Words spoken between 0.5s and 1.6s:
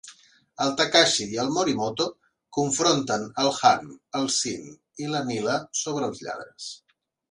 El Takashi i el